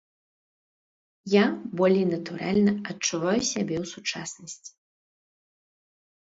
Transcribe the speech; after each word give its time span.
Я 1.33 1.43
болей 1.81 2.01
натуральна 2.13 2.73
адчуваю 2.93 3.37
сябе 3.51 3.75
ў 3.83 3.91
сучаснасці. 3.93 4.71